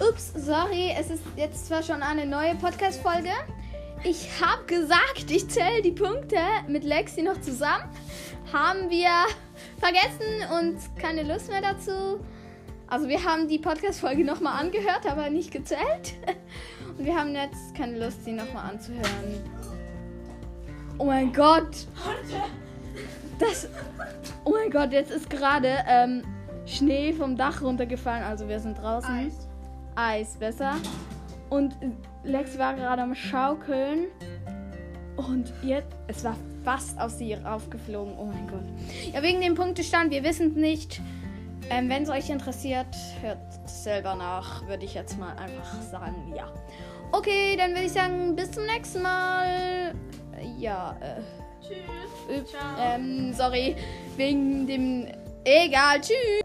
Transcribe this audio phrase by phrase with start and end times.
[0.00, 3.32] Ups, sorry, es ist jetzt zwar schon eine neue Podcast-Folge.
[4.02, 6.38] Ich habe gesagt, ich zähle die Punkte
[6.68, 7.84] mit Lexi noch zusammen.
[8.50, 9.10] Haben wir
[9.78, 12.18] vergessen und keine Lust mehr dazu.
[12.86, 16.14] Also wir haben die Podcast-Folge nochmal angehört, aber nicht gezählt.
[16.96, 19.44] Und wir haben jetzt keine Lust, sie nochmal anzuhören.
[20.96, 21.86] Oh mein Gott.
[23.38, 23.68] Das.
[24.44, 26.22] Oh mein Gott, jetzt ist gerade ähm,
[26.64, 28.24] Schnee vom Dach runtergefallen.
[28.24, 29.10] Also wir sind draußen.
[29.10, 29.49] Eis.
[29.96, 30.76] Eis besser.
[31.48, 31.76] Und
[32.24, 34.06] Lex war gerade am Schaukeln.
[35.16, 38.14] Und jetzt, es war fast aus sie raufgeflogen.
[38.18, 38.64] Oh mein Gott.
[39.12, 41.00] Ja, wegen dem Punktestand, wir wissen es nicht.
[41.68, 46.32] Ähm, Wenn es euch interessiert, hört selber nach, würde ich jetzt mal einfach sagen.
[46.34, 46.52] Ja.
[47.12, 49.94] Okay, dann würde ich sagen, bis zum nächsten Mal.
[50.58, 51.20] Ja, äh.
[51.62, 51.76] Tschüss.
[52.28, 52.56] Üb-.
[52.78, 53.76] Ähm, sorry,
[54.16, 55.06] wegen dem.
[55.44, 56.42] Egal, tschüss.